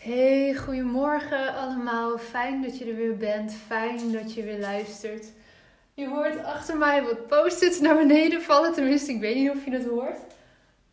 [0.00, 2.18] Hey, goedemorgen allemaal.
[2.18, 3.52] Fijn dat je er weer bent.
[3.66, 5.26] Fijn dat je weer luistert.
[5.94, 8.72] Je hoort achter mij wat post-its naar beneden vallen.
[8.72, 10.18] Tenminste, ik weet niet of je het hoort.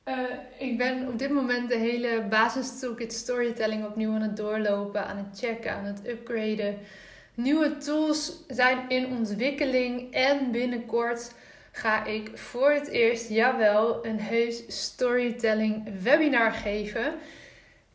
[0.05, 0.19] Uh,
[0.57, 5.17] ik ben op dit moment de hele basis Toolkit Storytelling opnieuw aan het doorlopen, aan
[5.17, 6.77] het checken, aan het upgraden.
[7.33, 11.33] Nieuwe tools zijn in ontwikkeling en binnenkort
[11.71, 17.13] ga ik voor het eerst, jawel, een heus storytelling webinar geven.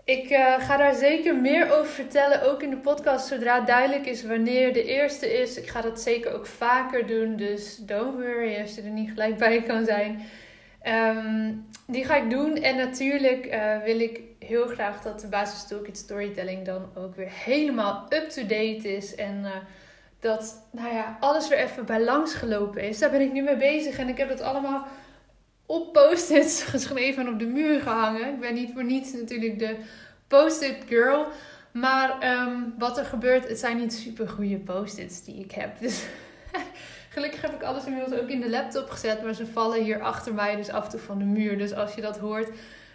[0.05, 4.25] Ik uh, ga daar zeker meer over vertellen, ook in de podcast, zodra duidelijk is
[4.25, 5.57] wanneer de eerste is.
[5.57, 9.37] Ik ga dat zeker ook vaker doen, dus don't worry als je er niet gelijk
[9.39, 10.23] bij kan zijn.
[10.87, 15.67] Um, die ga ik doen en natuurlijk uh, wil ik heel graag dat de basis
[15.67, 19.15] toolkit storytelling dan ook weer helemaal up-to-date is.
[19.15, 19.51] En uh,
[20.21, 22.99] dat nou ja, alles weer even bij langs gelopen is.
[22.99, 24.87] Daar ben ik nu mee bezig en ik heb dat allemaal
[25.67, 28.29] op post-its geschreven en op de muur gehangen.
[28.29, 29.77] Ik ben niet voor niets natuurlijk de
[30.27, 31.27] post-it girl.
[31.73, 35.79] Maar um, wat er gebeurt, het zijn niet super goede post-its die ik heb.
[35.81, 36.05] Dus
[37.15, 39.23] gelukkig heb ik alles inmiddels ook in de laptop gezet.
[39.23, 41.59] Maar ze vallen hier achter mij dus af en toe van de muur.
[41.59, 42.49] Dus als je dat hoort,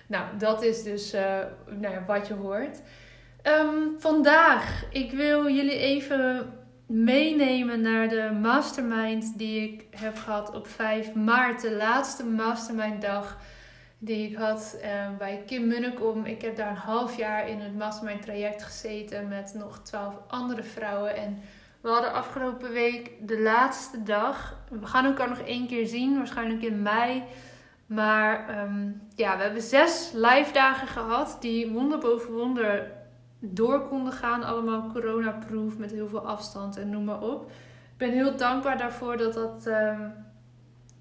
[0.07, 1.21] nou, dat is dus uh,
[1.69, 2.81] nou ja, wat je hoort.
[3.43, 6.53] Um, vandaag, ik wil jullie even
[6.87, 11.61] meenemen naar de mastermind die ik heb gehad op 5 maart.
[11.61, 13.37] De laatste mastermind dag
[13.99, 16.25] die ik had uh, bij Kim Munnekom.
[16.25, 20.63] Ik heb daar een half jaar in het mastermind traject gezeten met nog 12 andere
[20.63, 21.15] vrouwen.
[21.15, 21.41] En
[21.81, 24.57] we hadden afgelopen week de laatste dag.
[24.69, 27.23] We gaan elkaar nog één keer zien, waarschijnlijk in mei.
[27.85, 32.91] Maar um, ja, we hebben zes live dagen gehad die wonder boven wonder
[33.39, 34.43] door konden gaan.
[34.43, 37.51] Allemaal corona-proof met heel veel afstand en noem maar op.
[37.91, 40.13] Ik ben heel dankbaar daarvoor dat dat, um,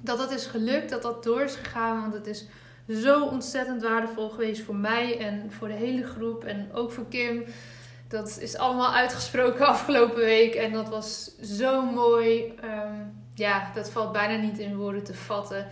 [0.00, 2.00] dat, dat is gelukt, dat dat door is gegaan.
[2.00, 2.46] Want het is
[2.88, 6.44] zo ontzettend waardevol geweest voor mij en voor de hele groep.
[6.44, 7.44] En ook voor Kim.
[8.08, 10.54] Dat is allemaal uitgesproken afgelopen week.
[10.54, 12.54] En dat was zo mooi.
[12.64, 15.66] Um, ja, dat valt bijna niet in woorden te vatten.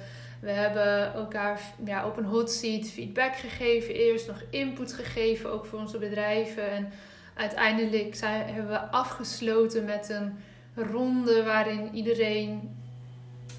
[0.44, 3.94] We hebben elkaar ja, op een hot seat feedback gegeven.
[3.94, 6.70] Eerst nog input gegeven, ook voor onze bedrijven.
[6.70, 6.88] En
[7.34, 10.36] uiteindelijk zijn, hebben we afgesloten met een
[10.74, 12.76] ronde waarin iedereen.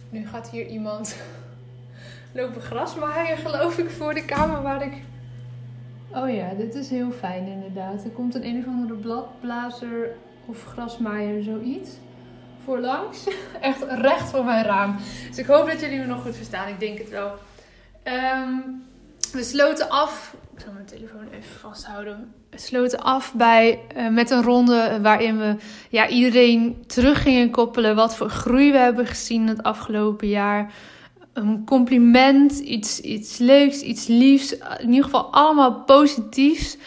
[0.10, 1.16] Nu gaat hier iemand
[2.34, 5.02] lopen grasmaaien, geloof ik, voor de kamer waar ik.
[6.14, 8.04] Oh ja, dit is heel fijn inderdaad.
[8.04, 10.16] Er komt een een of andere bladblazer
[10.46, 11.90] of grasmaaier, zoiets
[12.66, 13.24] voorlangs.
[13.62, 14.96] Echt recht voor mijn raam.
[15.28, 16.68] Dus ik hoop dat jullie me nog goed verstaan.
[16.68, 17.32] Ik denk het wel.
[18.04, 18.84] Um,
[19.32, 20.36] we sloten af.
[20.56, 22.34] Ik zal mijn telefoon even vasthouden.
[22.50, 25.56] We sloten af bij, uh, met een ronde waarin we
[25.90, 27.96] ja, iedereen terug gingen koppelen.
[27.96, 30.74] Wat voor groei we hebben gezien het afgelopen jaar.
[31.34, 34.58] Een compliment, iets, iets leuks, iets liefs.
[34.58, 36.78] In ieder geval allemaal positiefs.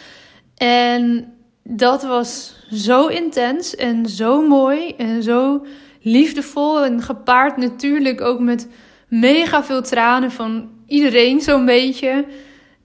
[0.57, 1.33] En
[1.71, 5.65] dat was zo intens en zo mooi en zo
[6.01, 6.83] liefdevol.
[6.83, 8.67] En gepaard natuurlijk ook met
[9.07, 12.25] mega veel tranen van iedereen zo'n beetje.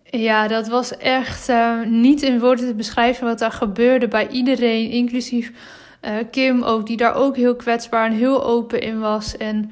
[0.05, 4.91] Ja, dat was echt uh, niet in woorden te beschrijven wat daar gebeurde bij iedereen,
[4.91, 5.53] inclusief
[6.03, 9.37] uh, Kim ook, die daar ook heel kwetsbaar en heel open in was.
[9.37, 9.71] En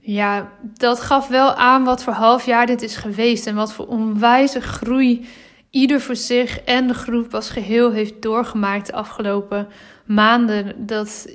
[0.00, 3.86] ja, dat gaf wel aan wat voor half jaar dit is geweest en wat voor
[3.86, 5.26] onwijze groei
[5.74, 9.68] ieder voor zich en de groep als geheel heeft doorgemaakt de afgelopen
[10.06, 10.86] maanden.
[10.86, 11.28] Dat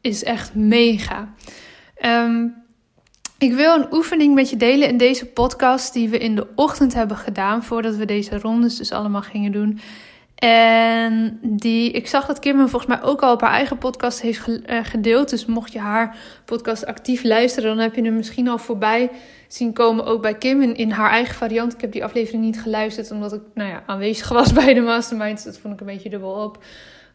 [0.00, 1.34] is echt mega.
[2.04, 2.54] Um,
[3.38, 6.94] ik wil een oefening met je delen in deze podcast die we in de ochtend
[6.94, 9.80] hebben gedaan voordat we deze rondes dus allemaal gingen doen.
[10.48, 14.20] En die, ik zag dat Kim hem volgens mij ook al op haar eigen podcast
[14.20, 15.30] heeft eh, gedeeld.
[15.30, 19.10] Dus mocht je haar podcast actief luisteren, dan heb je hem misschien al voorbij
[19.48, 20.04] zien komen.
[20.04, 21.72] Ook bij Kim in, in haar eigen variant.
[21.72, 25.44] Ik heb die aflevering niet geluisterd, omdat ik nou ja, aanwezig was bij de mastermind.
[25.44, 26.64] dat vond ik een beetje dubbel op.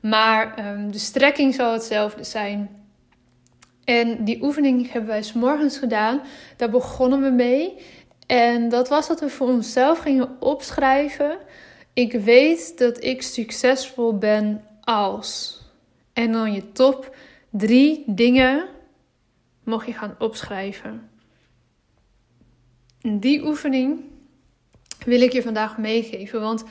[0.01, 2.69] Maar um, de strekking zal hetzelfde zijn.
[3.83, 6.21] En die oefening hebben wij s morgens gedaan.
[6.57, 7.73] Daar begonnen we mee.
[8.27, 11.37] En dat was dat we voor onszelf gingen opschrijven
[11.97, 15.61] ik weet dat ik succesvol ben als.
[16.13, 17.15] En dan je top
[17.49, 18.67] drie dingen
[19.63, 21.09] mocht je gaan opschrijven.
[23.01, 23.99] Die oefening
[25.05, 26.41] wil ik je vandaag meegeven.
[26.41, 26.63] Want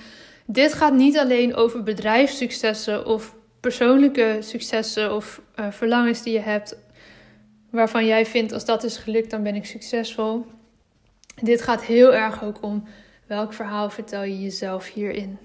[0.44, 6.76] dit gaat niet alleen over bedrijfssuccessen of persoonlijke successen of uh, verlangens die je hebt.
[7.70, 10.46] Waarvan jij vindt als dat is gelukt, dan ben ik succesvol.
[11.42, 12.84] Dit gaat heel erg ook om
[13.26, 15.38] Welk verhaal vertel je jezelf hierin?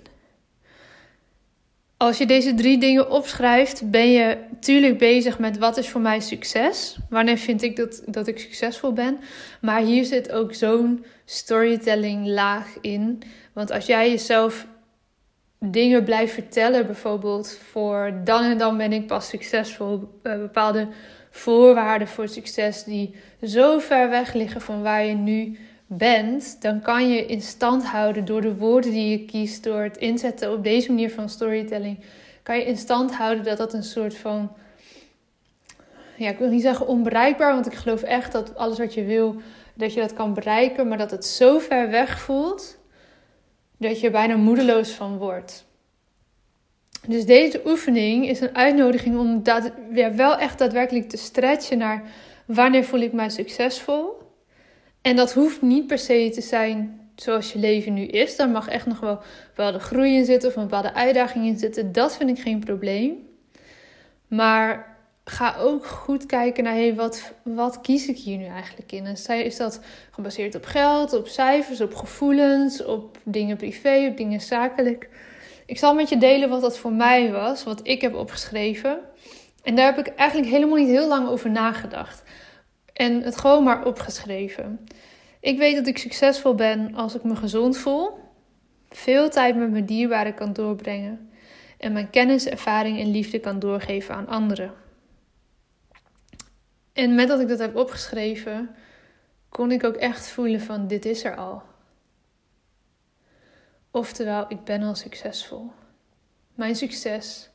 [1.98, 6.20] Als je deze drie dingen opschrijft, ben je natuurlijk bezig met wat is voor mij
[6.20, 6.98] succes?
[7.10, 9.20] Wanneer vind ik dat, dat ik succesvol ben?
[9.62, 13.22] Maar hier zit ook zo'n storytelling laag in.
[13.54, 14.68] Want als jij jezelf
[15.60, 20.88] dingen blijf vertellen, bijvoorbeeld voor dan en dan ben ik pas succesvol, eh, bepaalde
[21.30, 25.58] voorwaarden voor succes die zo ver weg liggen van waar je nu
[25.98, 29.98] bent, dan kan je in stand houden door de woorden die je kiest, door het
[29.98, 32.00] inzetten op deze manier van storytelling,
[32.44, 34.52] kan je in stand houden dat dat een soort van,
[36.18, 39.36] ja, ik wil niet zeggen onbereikbaar, want ik geloof echt dat alles wat je wil,
[39.74, 42.78] dat je dat kan bereiken, maar dat het zo ver weg voelt
[43.78, 45.66] dat je er bijna moedeloos van wordt.
[47.08, 52.04] Dus deze oefening is een uitnodiging om dat, ja, wel echt daadwerkelijk te stretchen naar
[52.46, 54.21] wanneer voel ik mij succesvol.
[55.02, 58.36] En dat hoeft niet per se te zijn zoals je leven nu is.
[58.36, 61.92] Daar mag echt nog wel bepaalde groei in zitten of een bepaalde uitdaging in zitten.
[61.92, 63.28] Dat vind ik geen probleem.
[64.28, 69.06] Maar ga ook goed kijken naar hey, wat, wat kies ik hier nu eigenlijk in.
[69.06, 69.80] En is dat
[70.12, 75.10] gebaseerd op geld, op cijfers, op gevoelens, op dingen privé, op dingen zakelijk.
[75.66, 79.00] Ik zal met je delen wat dat voor mij was, wat ik heb opgeschreven.
[79.64, 82.24] En daar heb ik eigenlijk helemaal niet heel lang over nagedacht.
[82.94, 84.84] En het gewoon maar opgeschreven.
[85.40, 88.10] Ik weet dat ik succesvol ben als ik me gezond voel,
[88.90, 91.32] veel tijd met mijn dierbaren kan doorbrengen
[91.78, 94.74] en mijn kennis, ervaring en liefde kan doorgeven aan anderen.
[96.94, 98.76] En met dat ik dat heb opgeschreven,
[99.50, 101.62] kon ik ook echt voelen van dit is er al.
[103.92, 105.72] Oftewel, ik ben al succesvol.
[106.54, 107.50] Mijn succes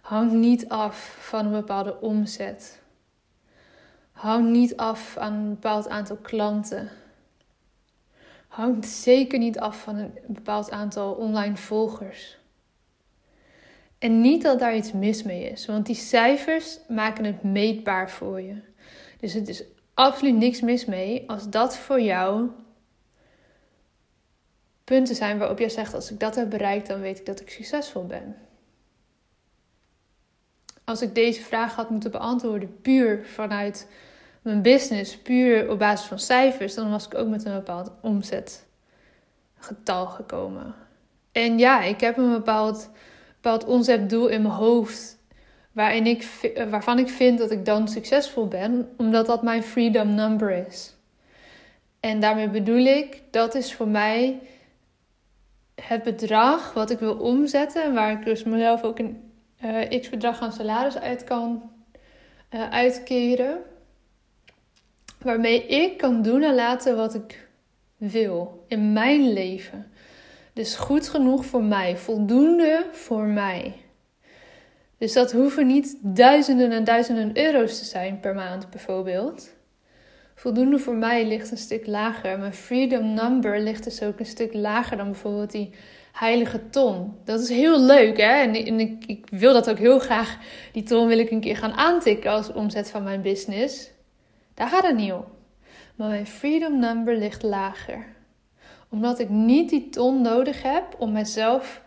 [0.00, 2.79] hangt niet af van een bepaalde omzet.
[4.20, 6.90] Hangt niet af aan een bepaald aantal klanten.
[8.48, 12.38] Hangt zeker niet af van een bepaald aantal online volgers.
[13.98, 18.40] En niet dat daar iets mis mee is, want die cijfers maken het meetbaar voor
[18.40, 18.56] je.
[19.20, 19.64] Dus het is
[19.94, 22.50] absoluut niks mis mee als dat voor jou
[24.84, 27.50] punten zijn waarop jij zegt: als ik dat heb bereikt, dan weet ik dat ik
[27.50, 28.36] succesvol ben.
[30.84, 33.88] Als ik deze vraag had moeten beantwoorden puur vanuit
[34.42, 38.66] mijn business, puur op basis van cijfers, dan was ik ook met een bepaald omzetgetal
[40.06, 40.74] gekomen.
[41.32, 42.90] En ja, ik heb een bepaald,
[43.34, 45.18] bepaald omzetdoel in mijn hoofd
[45.72, 50.66] waarin ik, waarvan ik vind dat ik dan succesvol ben, omdat dat mijn freedom number
[50.66, 50.94] is.
[52.00, 54.40] En daarmee bedoel ik, dat is voor mij
[55.74, 59.32] het bedrag wat ik wil omzetten en waar ik dus mezelf ook een
[59.64, 61.70] uh, x bedrag aan salaris uit kan
[62.50, 63.58] uh, uitkeren.
[65.22, 67.48] Waarmee ik kan doen en laten wat ik
[67.96, 69.92] wil in mijn leven.
[70.52, 73.74] Dus goed genoeg voor mij, voldoende voor mij.
[74.98, 79.58] Dus dat hoeven niet duizenden en duizenden euro's te zijn per maand bijvoorbeeld.
[80.34, 82.38] Voldoende voor mij ligt een stuk lager.
[82.38, 85.70] Mijn freedom number ligt dus ook een stuk lager dan bijvoorbeeld die
[86.12, 87.14] heilige ton.
[87.24, 88.42] Dat is heel leuk hè.
[88.42, 90.38] En, ik, ik, wil dat ook heel graag.
[90.72, 93.90] Die ton wil ik een keer gaan aantikken als omzet van mijn business.
[94.60, 95.24] Daar gaat het niet om.
[95.96, 98.06] Maar mijn freedom number ligt lager.
[98.88, 101.82] Omdat ik niet die ton nodig heb om mezelf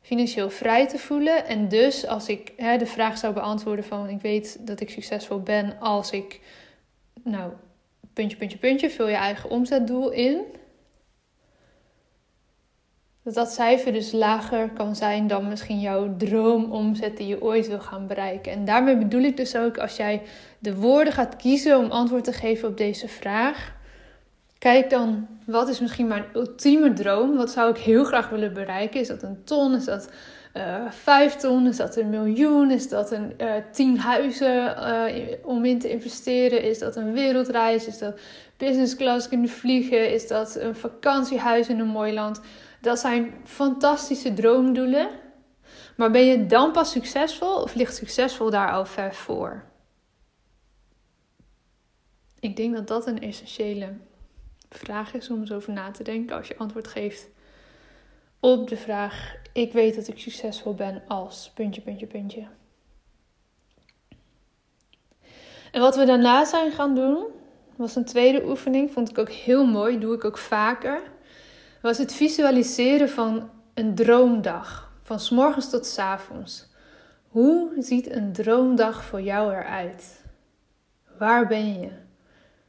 [0.00, 1.46] financieel vrij te voelen.
[1.46, 5.40] En dus als ik hè, de vraag zou beantwoorden van ik weet dat ik succesvol
[5.40, 6.40] ben als ik,
[7.22, 7.52] nou,
[8.12, 10.40] puntje, puntje, puntje, vul je eigen omzetdoel in.
[13.26, 17.80] Dat dat cijfer dus lager kan zijn dan misschien jouw droomomzet die je ooit wil
[17.80, 18.52] gaan bereiken.
[18.52, 20.22] En daarmee bedoel ik dus ook als jij
[20.58, 23.74] de woorden gaat kiezen om antwoord te geven op deze vraag
[24.58, 27.36] Kijk dan, wat is misschien mijn ultieme droom?
[27.36, 29.00] Wat zou ik heel graag willen bereiken?
[29.00, 29.74] Is dat een ton?
[29.74, 30.10] Is dat
[30.56, 31.66] uh, vijf ton?
[31.66, 32.70] Is dat een miljoen?
[32.70, 36.62] Is dat een uh, tien huizen uh, om in te investeren?
[36.62, 37.86] Is dat een wereldreis?
[37.86, 38.18] Is dat
[38.56, 40.12] business class kunnen vliegen?
[40.12, 42.40] Is dat een vakantiehuis in een mooi land?
[42.80, 45.08] Dat zijn fantastische droomdoelen.
[45.96, 49.64] Maar ben je dan pas succesvol of ligt succesvol daar al ver voor?
[52.40, 53.92] Ik denk dat dat een essentiële
[54.70, 57.28] vraag is om eens over na te denken als je antwoord geeft
[58.40, 62.46] op de vraag: Ik weet dat ik succesvol ben als puntje, puntje, puntje.
[65.72, 67.26] En wat we daarna zijn gaan doen,
[67.76, 71.02] was een tweede oefening, vond ik ook heel mooi, doe ik ook vaker.
[71.80, 76.66] Was het visualiseren van een droomdag, van s morgens tot s avonds.
[77.28, 80.24] Hoe ziet een droomdag voor jou eruit?
[81.18, 81.90] Waar ben je?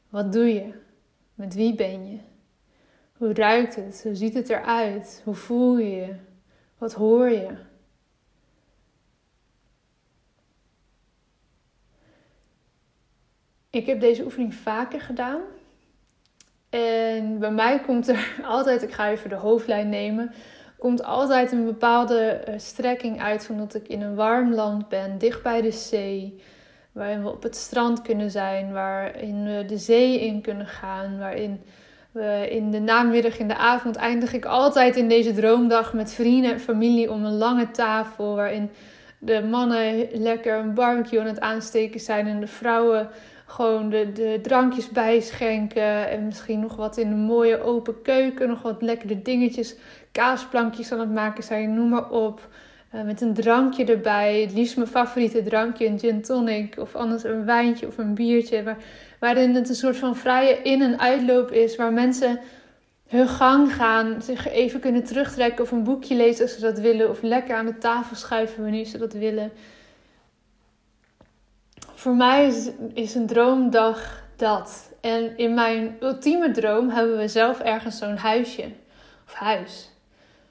[0.09, 0.73] Wat doe je?
[1.33, 2.19] Met wie ben je?
[3.13, 4.03] Hoe ruikt het?
[4.03, 5.21] Hoe ziet het eruit?
[5.23, 6.15] Hoe voel je je?
[6.77, 7.55] Wat hoor je?
[13.69, 15.41] Ik heb deze oefening vaker gedaan.
[16.77, 20.31] En bij mij komt er altijd, ik ga even de hoofdlijn nemen,
[20.77, 25.17] komt altijd een bepaalde uh, strekking uit van dat ik in een warm land ben,
[25.17, 26.41] dicht bij de zee,
[26.91, 31.61] waarin we op het strand kunnen zijn, waarin we de zee in kunnen gaan, waarin
[32.11, 36.51] we in de namiddag, in de avond eindig ik altijd in deze droomdag met vrienden
[36.51, 38.69] en familie om een lange tafel, waarin
[39.19, 43.09] de mannen lekker een barbecue aan het aansteken zijn en de vrouwen
[43.47, 46.09] gewoon de, de drankjes bijschenken.
[46.09, 48.47] En misschien nog wat in een mooie open keuken.
[48.47, 49.75] Nog wat lekkere dingetjes.
[50.11, 52.47] Kaasplankjes aan het maken zijn, noem maar op.
[52.95, 54.41] Uh, met een drankje erbij.
[54.41, 56.79] Het liefst mijn favoriete drankje, een gin tonic.
[56.79, 58.63] Of anders een wijntje of een biertje.
[58.63, 58.77] Waar,
[59.19, 61.75] waarin het een soort van vrije in- en uitloop is.
[61.75, 62.39] Waar mensen
[63.07, 67.09] hun gang gaan, zich even kunnen terugtrekken of een boekje lezen als ze dat willen,
[67.09, 69.51] of lekker aan de tafel schuiven wanneer ze dat willen.
[72.07, 74.91] Voor mij is, is een droomdag dat.
[75.01, 78.71] En in mijn ultieme droom hebben we zelf ergens zo'n huisje
[79.25, 79.89] of huis.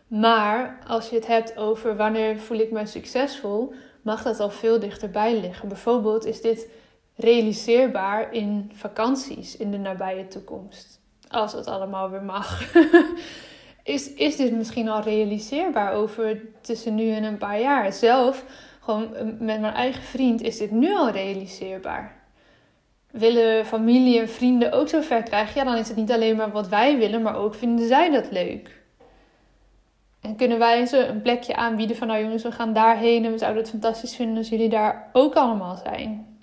[0.07, 3.73] Maar als je het hebt over wanneer voel ik mij succesvol,
[4.03, 5.69] mag dat al veel dichterbij liggen.
[5.69, 6.69] Bijvoorbeeld is dit
[7.15, 12.75] realiseerbaar in vakanties in de nabije toekomst als het allemaal weer mag,
[13.83, 17.93] is, is dit misschien al realiseerbaar over tussen nu en een paar jaar.
[17.93, 18.45] Zelf,
[18.87, 22.15] gewoon met mijn eigen vriend, is dit nu al realiseerbaar.
[23.11, 26.51] Willen familie en vrienden ook zo ver krijgen, ja, dan is het niet alleen maar
[26.51, 28.81] wat wij willen, maar ook vinden zij dat leuk.
[30.21, 33.39] En kunnen wij ze een plekje aanbieden van, nou jongens, we gaan daarheen en we
[33.39, 36.39] zouden het fantastisch vinden als jullie daar ook allemaal zijn.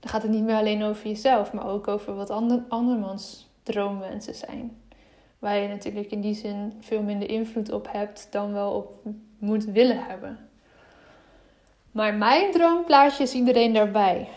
[0.00, 4.34] Dan gaat het niet meer alleen over jezelf, maar ook over wat ander, andermans droomwensen
[4.34, 4.76] zijn.
[5.38, 8.96] Waar je natuurlijk in die zin veel minder invloed op hebt dan wel op
[9.38, 10.48] moet willen hebben.
[11.98, 14.28] Maar mijn droomplaatje is iedereen daarbij.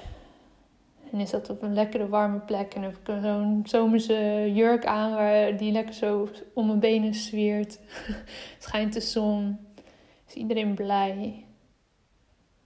[1.12, 2.74] En is dat op een lekkere warme plek.
[2.74, 7.80] En heb ik zo'n zomerse jurk aan waar die lekker zo om mijn benen zwiert.
[8.60, 9.58] Schijnt de zon.
[10.28, 11.46] Is iedereen blij.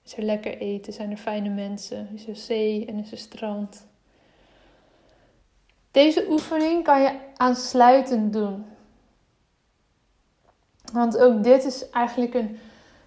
[0.05, 0.93] Is er lekker eten.
[0.93, 2.09] Zijn er fijne mensen.
[2.13, 3.87] Is er zee en is er strand.
[5.91, 8.65] Deze oefening kan je aansluitend doen.
[10.93, 12.57] Want ook dit is eigenlijk een,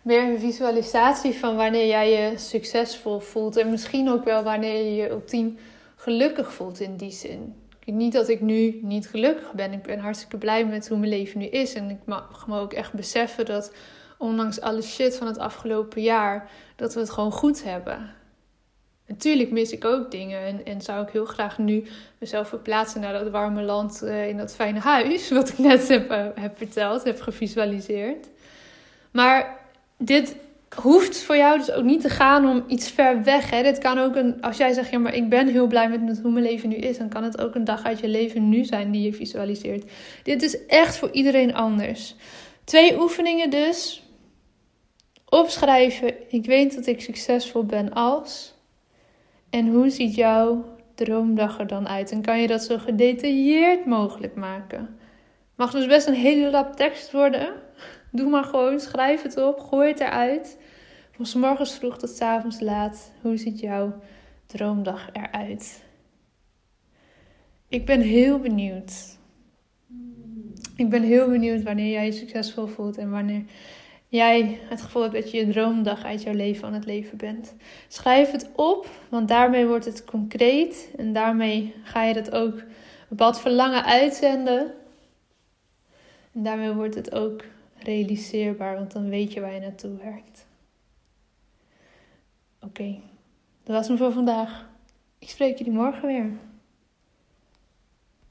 [0.09, 3.57] meer een visualisatie van wanneer jij je succesvol voelt.
[3.57, 5.59] En misschien ook wel wanneer je je ultiem
[5.97, 7.55] gelukkig voelt in die zin.
[7.85, 9.73] Niet dat ik nu niet gelukkig ben.
[9.73, 11.75] Ik ben hartstikke blij met hoe mijn leven nu is.
[11.75, 13.73] En ik mag me ook echt beseffen dat
[14.19, 18.15] ondanks alle shit van het afgelopen jaar, dat we het gewoon goed hebben.
[19.07, 21.87] Natuurlijk mis ik ook dingen en, en zou ik heel graag nu
[22.19, 26.11] mezelf verplaatsen naar dat warme land uh, in dat fijne huis, wat ik net heb,
[26.11, 28.29] uh, heb verteld, heb gevisualiseerd.
[29.11, 29.58] Maar
[29.99, 30.37] dit
[30.75, 33.51] hoeft voor jou dus ook niet te gaan om iets ver weg.
[33.51, 33.63] Hè?
[33.63, 36.31] Dit kan ook een, als jij zegt, ja, maar ik ben heel blij met hoe
[36.31, 38.91] mijn leven nu is, dan kan het ook een dag uit je leven nu zijn
[38.91, 39.91] die je visualiseert.
[40.23, 42.15] Dit is echt voor iedereen anders.
[42.65, 44.03] Twee oefeningen dus.
[45.29, 48.55] Opschrijven, ik weet dat ik succesvol ben als.
[49.51, 50.65] En hoe ziet jouw
[50.95, 52.11] droomdag er dan uit?
[52.11, 54.99] En kan je dat zo gedetailleerd mogelijk maken?
[55.55, 57.53] Mag dus best een hele lap tekst worden.
[58.11, 60.59] Doe maar gewoon, schrijf het op, gooi het eruit.
[61.11, 63.13] Van s morgens vroeg tot s avonds laat.
[63.21, 64.01] Hoe ziet jouw
[64.47, 65.83] droomdag eruit?
[67.69, 69.17] Ik ben heel benieuwd.
[70.77, 73.45] Ik ben heel benieuwd wanneer jij je succesvol voelt en wanneer
[74.09, 77.55] jij het gevoel hebt dat je je droomdag uit jouw leven aan het leven bent.
[77.89, 82.63] Schrijf het op, want daarmee wordt het concreet en daarmee ga je dat ook
[83.09, 84.75] bepaald verlangen uitzenden.
[86.33, 87.43] En daarmee wordt het ook
[87.79, 90.47] realiseerbaar, want dan weet je waar je naartoe werkt.
[92.61, 93.01] Oké,
[93.63, 94.69] dat was hem voor vandaag.
[95.19, 96.33] Ik spreek jullie morgen weer.